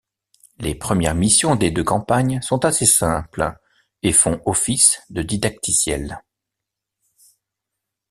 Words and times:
Les 0.57 0.73
premières 0.73 1.13
missions 1.13 1.55
des 1.55 1.69
deux 1.69 1.83
campagnes 1.83 2.41
sont 2.41 2.65
assez 2.65 2.87
simples 2.87 3.53
et 4.01 4.11
font 4.13 4.41
office 4.47 4.99
de 5.11 5.21
didacticiel. 5.21 6.19